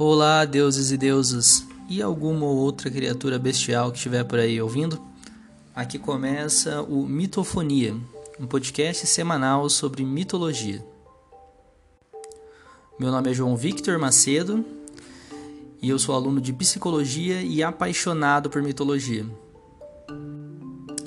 [0.00, 4.96] Olá, deuses e deusas, e alguma outra criatura bestial que estiver por aí ouvindo?
[5.74, 7.96] Aqui começa o Mitofonia,
[8.38, 10.86] um podcast semanal sobre mitologia.
[12.96, 14.64] Meu nome é João Victor Macedo
[15.82, 19.26] e eu sou aluno de psicologia e apaixonado por mitologia.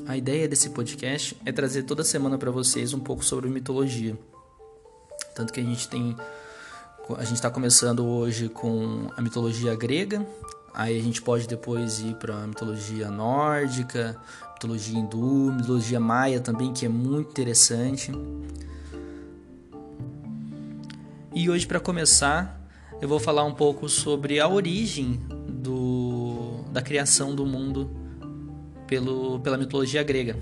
[0.05, 4.19] A ideia desse podcast é trazer toda semana para vocês um pouco sobre mitologia.
[5.33, 6.13] Tanto que a gente tem
[7.09, 10.25] a gente está começando hoje com a mitologia grega,
[10.73, 14.17] aí a gente pode depois ir para a mitologia nórdica,
[14.53, 18.11] mitologia hindu, mitologia maia também, que é muito interessante.
[21.33, 22.61] E hoje, para começar,
[23.01, 27.89] eu vou falar um pouco sobre a origem do, da criação do mundo
[28.85, 30.37] pelo, pela mitologia grega.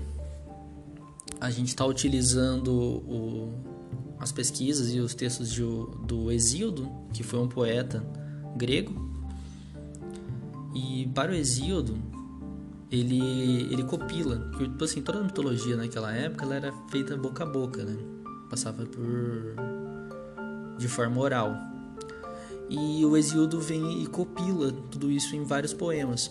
[1.40, 3.54] A gente está utilizando o,
[4.20, 8.04] as pesquisas e os textos de, do Hesíodo, que foi um poeta
[8.54, 9.10] grego.
[10.74, 11.96] E para o Hesíodo,
[12.90, 17.44] ele, ele copila, porque tipo assim, toda a mitologia naquela época ela era feita boca
[17.44, 17.96] a boca, né?
[18.50, 19.02] Passava por
[20.76, 21.54] de forma oral.
[22.68, 26.30] E o Hesíodo vem e copila tudo isso em vários poemas.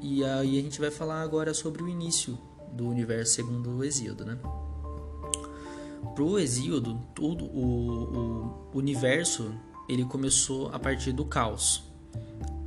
[0.00, 2.36] E aí a gente vai falar agora sobre o início
[2.72, 4.38] do universo segundo o Hesíodo, né?
[6.14, 9.52] Pro Hesíodo, tudo o, o universo
[9.88, 11.84] ele começou a partir do caos,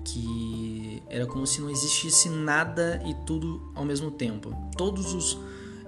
[0.03, 4.55] que era como se não existisse nada e tudo ao mesmo tempo.
[4.77, 5.37] Todos os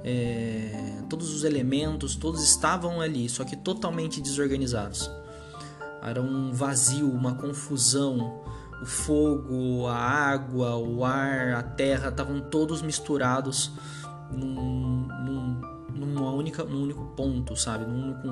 [0.03, 5.09] é, todos os elementos, todos estavam ali, só que totalmente desorganizados.
[6.01, 8.41] Era um vazio, uma confusão.
[8.81, 13.71] O fogo, a água, o ar, a terra estavam todos misturados
[14.31, 14.86] num,
[16.47, 17.85] única, num único ponto, sabe?
[17.85, 18.27] Num único,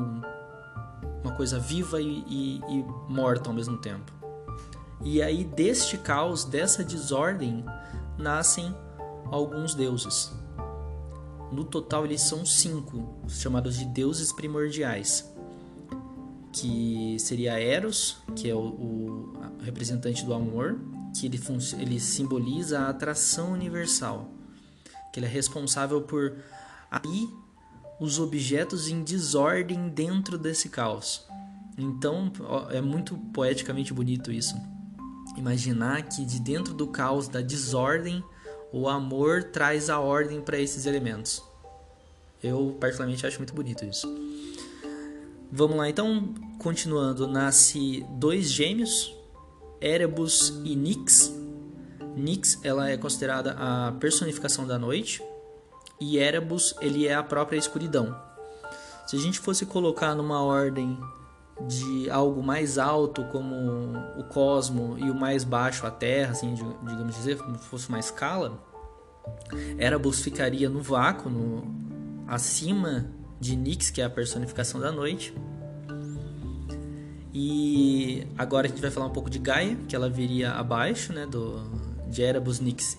[1.23, 4.11] uma coisa viva e, e, e morta ao mesmo tempo.
[5.03, 7.63] E aí deste caos, dessa desordem,
[8.17, 8.73] nascem
[9.25, 10.31] alguns deuses.
[11.51, 15.31] No total eles são cinco, chamados de deuses primordiais,
[16.51, 20.79] que seria Eros, que é o, o representante do amor,
[21.13, 21.40] que ele,
[21.79, 24.29] ele simboliza a atração universal,
[25.13, 26.35] que ele é responsável por
[26.90, 27.29] aí
[28.00, 31.25] os objetos em desordem dentro desse caos.
[31.78, 32.31] Então
[32.72, 34.56] é muito poeticamente bonito isso.
[35.38, 38.23] Imaginar que de dentro do caos, da desordem,
[38.72, 41.44] o amor traz a ordem para esses elementos.
[42.44, 44.07] Eu particularmente acho muito bonito isso.
[45.51, 49.16] Vamos lá, então, continuando, nasce dois gêmeos,
[49.79, 51.34] Erebus e Nix.
[52.16, 55.22] Nix, ela é considerada a personificação da noite,
[56.00, 58.16] e Erebus ele é a própria escuridão.
[59.06, 60.97] Se a gente fosse colocar numa ordem
[61.67, 63.56] de algo mais alto como
[64.17, 68.00] o cosmo e o mais baixo a Terra, assim, digamos dizer, como se fosse uma
[68.00, 68.59] escala,
[69.78, 71.63] Erebus ficaria no vácuo, no,
[72.28, 75.34] acima de Nix, que é a personificação da noite.
[77.34, 81.25] E agora a gente vai falar um pouco de Gaia, que ela viria abaixo, né,
[81.25, 82.97] do de Erebus Nix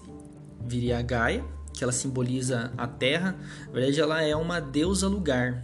[0.60, 3.36] viria a Gaia que ela simboliza a terra.
[3.66, 5.62] Na verdade, ela é uma deusa lugar.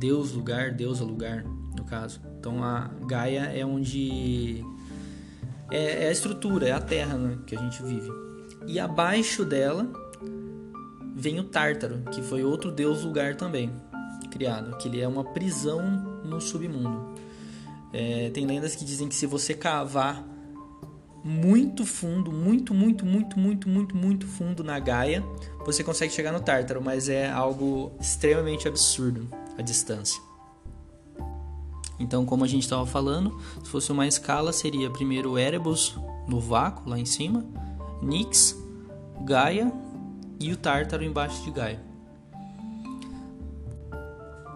[0.00, 1.44] Deus lugar, deusa lugar,
[1.76, 2.20] no caso.
[2.40, 4.64] Então a Gaia é onde
[5.70, 8.10] é, é a estrutura, é a terra né, que a gente vive.
[8.66, 9.86] E abaixo dela
[11.14, 13.70] vem o Tártaro, que foi outro deus lugar também
[14.34, 15.80] criado, que ele é uma prisão
[16.24, 17.14] no submundo.
[17.92, 20.26] É, tem lendas que dizem que se você cavar
[21.24, 25.24] muito fundo, muito, muito, muito, muito, muito, muito fundo na Gaia,
[25.64, 29.26] você consegue chegar no Tártaro, mas é algo extremamente absurdo
[29.56, 30.20] a distância.
[31.98, 35.96] Então, como a gente estava falando, se fosse uma escala, seria primeiro Erebus
[36.28, 37.42] no vácuo, lá em cima,
[38.02, 38.54] Nix,
[39.24, 39.72] Gaia
[40.38, 41.82] e o Tártaro embaixo de Gaia.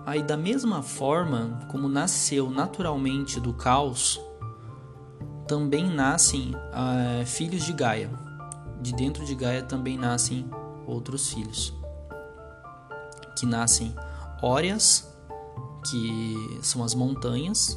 [0.05, 4.21] Aí, da mesma forma como nasceu naturalmente do caos,
[5.49, 8.11] também nascem uh, filhos de Gaia.
[8.81, 10.49] De dentro de Gaia também nascem
[10.87, 11.75] outros filhos,
[13.37, 13.93] que nascem
[14.41, 15.13] Órias,
[15.91, 17.77] que são as montanhas,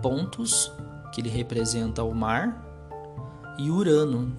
[0.00, 0.72] Pontos,
[1.12, 2.66] que ele representa o mar,
[3.56, 4.34] e Urano,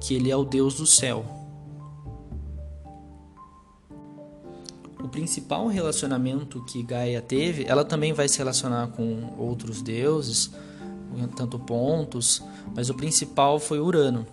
[0.00, 1.24] que ele é o deus do céu.
[5.02, 10.52] O principal relacionamento que Gaia teve, ela também vai se relacionar com outros deuses,
[11.36, 12.42] tanto pontos,
[12.74, 14.26] mas o principal foi Urano,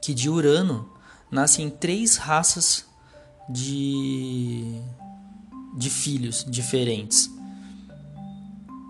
[0.00, 0.88] que de Urano
[1.30, 2.84] nascem três raças
[3.48, 4.80] de,
[5.76, 7.30] de filhos diferentes,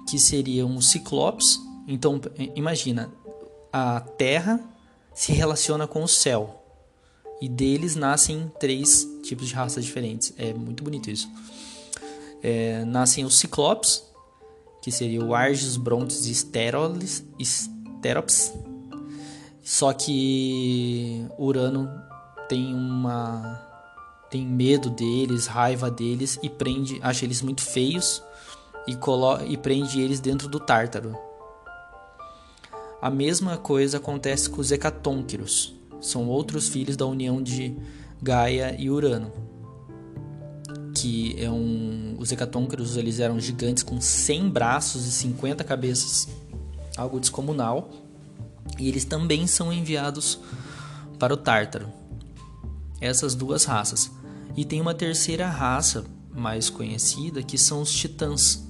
[0.08, 2.20] que seriam os Ciclopes, Então,
[2.54, 3.10] imagina,
[3.72, 4.60] a Terra
[5.14, 6.56] se relaciona com o céu.
[7.40, 10.32] E deles nascem três tipos de raças diferentes.
[10.36, 11.30] É muito bonito isso.
[12.42, 14.02] É, nascem os Ciclopes,
[14.82, 16.34] que seria o Argus, Brontes e
[17.44, 18.52] Sterops.
[19.62, 21.88] Só que Urano
[22.48, 23.68] tem uma
[24.30, 28.22] tem medo deles, raiva deles e prende, acha eles muito feios
[28.86, 31.16] e, colo e prende eles dentro do Tártaro.
[33.02, 35.74] A mesma coisa acontece com os Hecatônquiros.
[36.00, 37.76] São outros filhos da união de
[38.22, 39.32] Gaia e Urano.
[41.00, 46.28] Que é um, os Hecatônquiros eles eram gigantes com 100 braços e 50 cabeças,
[46.94, 47.90] algo descomunal.
[48.78, 50.38] E eles também são enviados
[51.18, 51.88] para o Tártaro.
[53.00, 54.10] Essas duas raças.
[54.54, 56.04] E tem uma terceira raça
[56.34, 58.62] mais conhecida que são os titãs.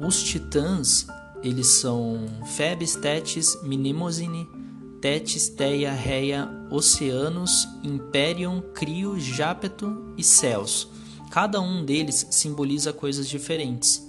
[0.00, 1.06] Os titãs,
[1.40, 4.48] eles são Febes, Tétis, Minimosine,
[5.02, 10.88] Tétis, Teia, Reia, Oceanos, Imperium, Crio, Jápeto e Céus.
[11.28, 14.08] Cada um deles simboliza coisas diferentes.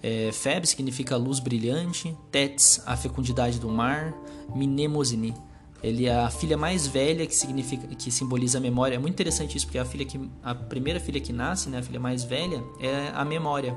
[0.00, 4.14] É, Feb significa luz brilhante, Tétis, a fecundidade do mar,
[4.54, 5.34] Minemosine,
[5.82, 8.96] ele é a filha mais velha que significa que simboliza a memória.
[8.96, 11.82] É muito interessante isso porque a filha que a primeira filha que nasce, né, a
[11.82, 13.76] filha mais velha, é a memória.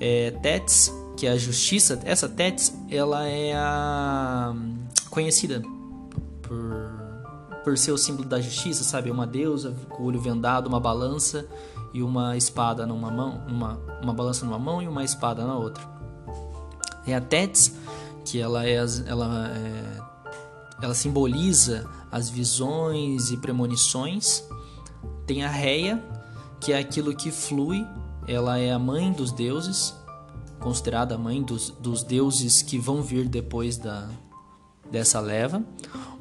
[0.00, 4.54] É, Tets, que é a justiça, essa Tets, ela é a
[5.10, 5.62] conhecida
[6.42, 6.98] por
[7.64, 9.10] por ser o símbolo da justiça, sabe?
[9.10, 11.46] Uma deusa com o olho vendado, uma balança
[11.92, 15.82] e uma espada numa mão, uma, uma balança numa mão e uma espada na outra.
[17.06, 17.74] É a Tets,
[18.24, 20.08] que ela é, ela é
[20.80, 24.44] ela simboliza as visões e premonições.
[25.26, 26.02] Tem a Reia,
[26.60, 27.86] que é aquilo que flui,
[28.28, 29.94] ela é a mãe dos deuses,
[30.60, 34.06] considerada a mãe dos, dos deuses que vão vir depois da,
[34.90, 35.64] dessa leva.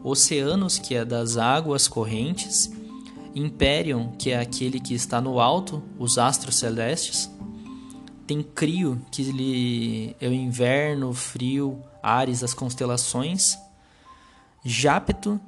[0.01, 2.71] Oceanos, que é das águas correntes.
[3.36, 7.30] Imperium, que é aquele que está no alto, os astros celestes.
[8.25, 13.57] Tem Crio, que ele é o inverno, frio, Ares, as constelações.
[14.63, 15.39] Jápeto,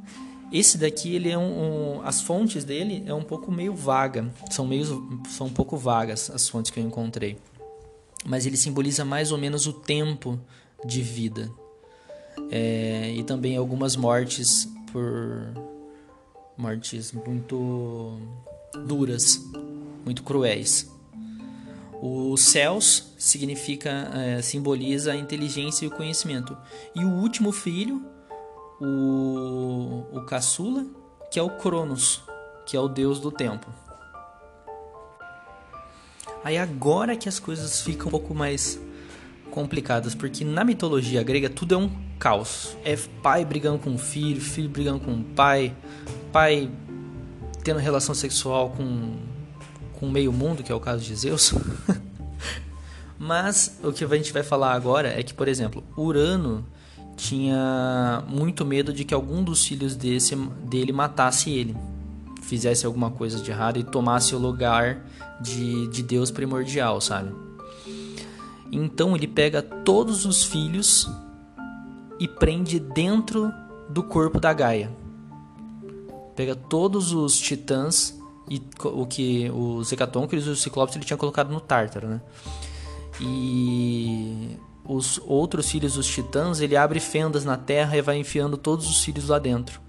[0.52, 4.66] esse daqui ele é um, um, as fontes dele é um pouco meio vaga, são
[4.66, 4.86] meio
[5.30, 7.38] são um pouco vagas as fontes que eu encontrei.
[8.26, 10.40] Mas ele simboliza mais ou menos o tempo
[10.86, 11.50] de vida.
[12.52, 15.54] É, e também algumas mortes por
[16.58, 18.18] mortes muito
[18.86, 19.42] duras,
[20.04, 20.92] muito cruéis.
[22.02, 26.58] Os céus significa é, simboliza a inteligência e o conhecimento.
[26.96, 28.02] E o último filho
[28.80, 30.86] o, o caçula,
[31.32, 32.22] que é o Cronos,
[32.66, 33.68] que é o deus do tempo.
[36.44, 38.80] Aí agora que as coisas ficam um pouco mais
[39.52, 42.78] complicadas, porque na mitologia grega tudo é um caos.
[42.84, 45.76] É pai brigando com filho, filho brigando com pai,
[46.32, 46.70] pai
[47.64, 49.18] tendo relação sexual com
[50.00, 51.54] com meio mundo, que é o caso de Zeus.
[53.20, 56.66] Mas o que a gente vai falar agora é que, por exemplo, Urano
[57.20, 61.76] tinha muito medo de que algum dos filhos desse, dele matasse ele,
[62.42, 65.06] fizesse alguma coisa de errado e tomasse o lugar
[65.42, 67.32] de, de Deus primordial, sabe?
[68.72, 71.10] Então ele pega todos os filhos
[72.20, 73.52] e prende dentro
[73.90, 74.90] do corpo da Gaia.
[76.38, 78.18] Pega todos os titãs
[78.50, 82.22] e o que os hecatônquiros e os ciclopes ele tinha colocado no Tártaro, né?
[83.20, 84.58] E
[84.90, 89.04] os outros filhos dos titãs, ele abre fendas na terra e vai enfiando todos os
[89.04, 89.80] filhos lá dentro.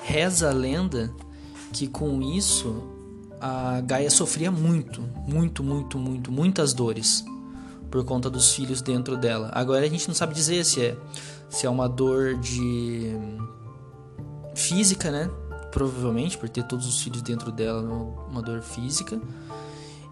[0.00, 1.12] Reza a lenda
[1.72, 2.84] que com isso
[3.40, 7.24] a Gaia sofria muito, muito, muito, muito, muitas dores
[7.90, 9.50] por conta dos filhos dentro dela.
[9.52, 10.96] Agora a gente não sabe dizer se é
[11.48, 13.12] se é uma dor de
[14.54, 15.28] física, né?
[15.72, 17.82] Provavelmente por ter todos os filhos dentro dela,
[18.30, 19.20] uma dor física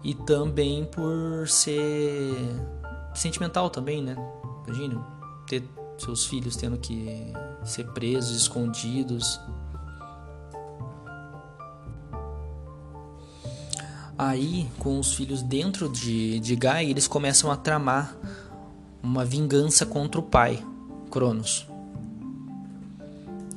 [0.05, 2.37] e também por ser
[3.15, 4.15] sentimental também, né?
[4.67, 5.03] Imagina
[5.47, 7.33] ter seus filhos tendo que
[7.63, 9.41] ser presos, escondidos.
[14.15, 18.15] Aí, com os filhos dentro de, de Gaia, eles começam a tramar
[19.01, 20.63] uma vingança contra o pai,
[21.09, 21.67] Cronos.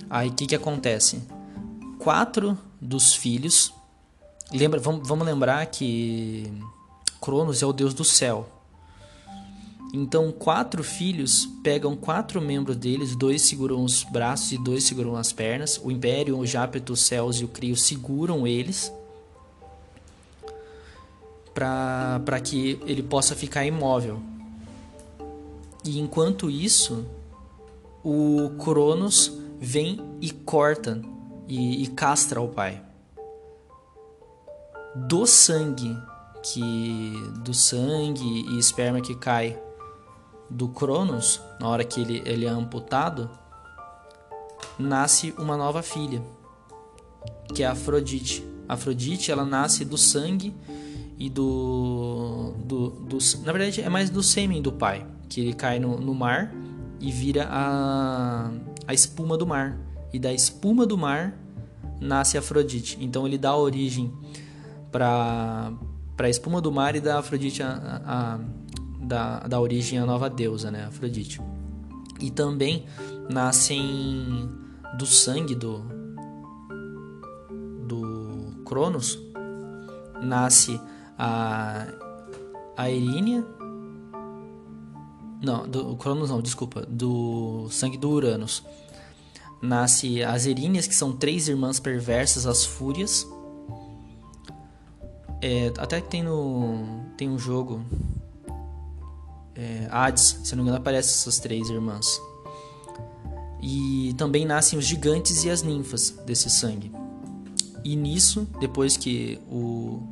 [0.09, 1.23] Aí o que, que acontece?
[1.99, 3.71] Quatro dos filhos
[4.53, 6.51] Lembra, vamos, vamos lembrar que
[7.21, 8.49] Cronos é o deus do céu.
[9.93, 15.33] Então, quatro filhos pegam quatro membros deles, dois seguram os braços e dois seguram as
[15.33, 15.81] pernas.
[15.83, 18.93] O Império, o Jápeto, os Céus e o Crio seguram eles
[21.55, 24.21] para que ele possa ficar imóvel.
[25.85, 27.05] E enquanto isso,
[28.05, 31.01] o Cronos vem e corta
[31.49, 32.88] e, e castra o pai.
[34.95, 35.97] Do sangue
[36.43, 37.13] que
[37.45, 39.61] do sangue e esperma que cai
[40.49, 43.29] do Cronos, na hora que ele, ele é amputado,
[44.79, 46.23] nasce uma nova filha,
[47.55, 48.45] que é Afrodite.
[48.69, 50.55] Afrodite ela nasce do sangue
[51.19, 55.79] e do, do, do, Na verdade, é mais do sêmen do pai, que ele cai
[55.79, 56.55] no, no mar
[57.01, 58.51] e vira a,
[58.87, 59.79] a espuma do mar.
[60.13, 61.39] E da espuma do mar
[62.01, 62.97] nasce Afrodite.
[63.01, 64.13] Então ele dá origem
[64.91, 65.73] para
[66.19, 68.41] a espuma do mar e dá Afrodite a, a
[69.01, 71.41] da, da origem à nova deusa, né, Afrodite.
[72.21, 72.87] E também
[73.31, 74.51] nascem
[74.97, 75.83] do sangue do
[77.87, 79.19] do Cronos
[80.21, 80.81] nasce
[81.17, 81.87] a
[82.77, 83.45] a Erínia
[85.41, 88.65] não, do Cronos não, desculpa, do sangue do Uranus.
[89.63, 93.27] Nasce as Eríneas, que são três irmãs perversas, as Fúrias.
[95.41, 97.85] É, até que tem no tem um jogo
[99.55, 102.21] é, Hades, se não me engano, aparecem essas três irmãs.
[103.61, 106.93] E também nascem os gigantes e as ninfas desse sangue.
[107.85, 110.03] E nisso, depois que o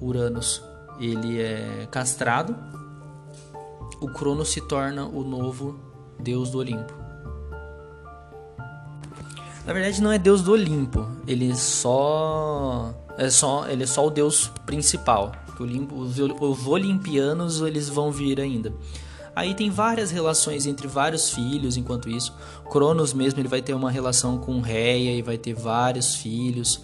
[0.00, 0.62] Uranus
[0.98, 2.56] ele é castrado,
[4.00, 5.78] o Cronos se torna o novo
[6.18, 6.92] deus do Olimpo.
[9.66, 14.10] Na verdade não é deus do Olimpo, ele só é só ele é só o
[14.10, 15.32] deus principal.
[15.58, 18.72] Os, os olimpianos eles vão vir ainda.
[19.34, 22.34] Aí tem várias relações entre vários filhos, enquanto isso.
[22.70, 26.80] Cronos mesmo ele vai ter uma relação com Reia e vai ter vários filhos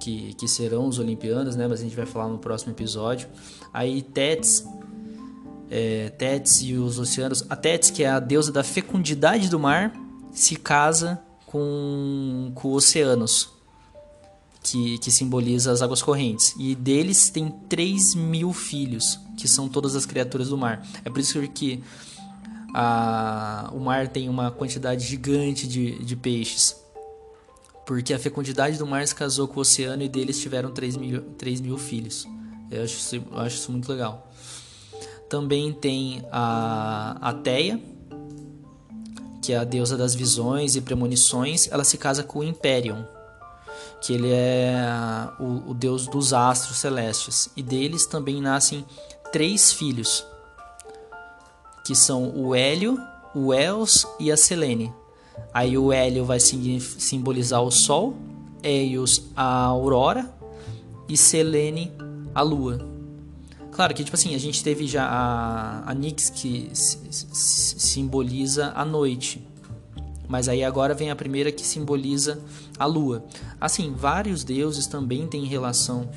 [0.00, 1.66] que, que serão os olimpianos, né?
[1.68, 3.28] Mas a gente vai falar no próximo episódio.
[3.74, 4.64] Aí Tétis,
[5.70, 6.12] é,
[6.62, 7.44] e os oceanos.
[7.50, 9.92] A Tétis, que é a deusa da fecundidade do mar,
[10.32, 13.50] se casa com, com Oceanos,
[14.66, 16.54] que, que simboliza as águas correntes.
[16.58, 20.84] E deles tem 3 mil filhos, que são todas as criaturas do mar.
[21.04, 21.82] É por isso que
[22.74, 26.76] a, o mar tem uma quantidade gigante de, de peixes.
[27.86, 31.22] Porque a fecundidade do mar se casou com o oceano e deles tiveram 3 mil,
[31.38, 32.26] 3 mil filhos.
[32.68, 34.28] Eu acho, isso, eu acho isso muito legal.
[35.28, 37.80] Também tem a Ateia,
[39.40, 41.68] que é a deusa das visões e premonições.
[41.70, 43.04] Ela se casa com o Imperium,
[44.00, 44.74] que ele é
[45.38, 47.50] o, o deus dos astros celestes.
[47.56, 48.84] E deles também nascem
[49.32, 50.24] três filhos,
[51.84, 52.98] que são o Hélio,
[53.34, 54.92] o Eos e a Selene.
[55.52, 58.16] Aí o Hélio vai simbolizar o Sol,
[58.62, 60.32] Eios a Aurora
[61.08, 61.92] e Selene
[62.34, 62.78] a Lua.
[63.72, 69.46] Claro que, tipo assim, a gente teve já a, a Nix que simboliza a noite.
[70.28, 72.42] Mas aí agora vem a primeira que simboliza
[72.78, 73.24] a lua.
[73.60, 76.10] Assim, vários deuses também têm relação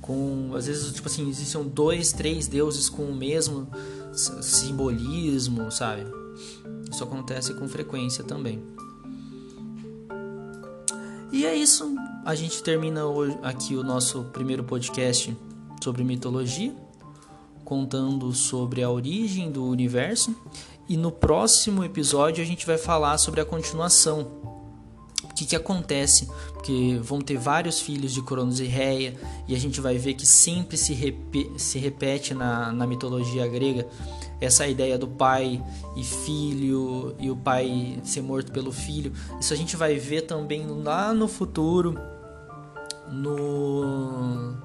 [0.00, 0.52] com.
[0.54, 3.68] Às vezes, tipo assim, existem dois, três deuses com o mesmo
[4.12, 6.06] simbolismo, sabe?
[6.90, 8.62] Isso acontece com frequência também.
[11.30, 11.94] E é isso.
[12.24, 13.02] A gente termina
[13.42, 15.36] aqui o nosso primeiro podcast
[15.82, 16.74] sobre mitologia,
[17.64, 20.34] contando sobre a origem do universo
[20.88, 24.26] e no próximo episódio a gente vai falar sobre a continuação.
[25.24, 26.26] O que, que acontece?
[26.52, 29.14] Porque vão ter vários filhos de Cronos e Reia,
[29.46, 33.86] e a gente vai ver que sempre se, rep se repete na, na mitologia grega
[34.40, 35.62] essa ideia do pai
[35.96, 39.12] e filho, e o pai ser morto pelo filho.
[39.40, 41.94] Isso a gente vai ver também lá no futuro,
[43.10, 44.56] no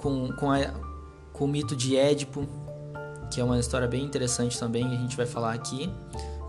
[0.00, 0.72] com, com, a,
[1.32, 2.46] com o mito de Édipo,
[3.30, 5.92] que é uma história bem interessante também, a gente vai falar aqui.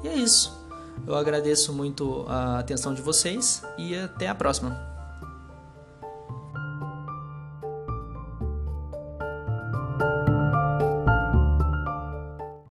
[0.04, 0.60] E é isso.
[1.08, 4.91] Eu agradeço muito a atenção de vocês e até a próxima.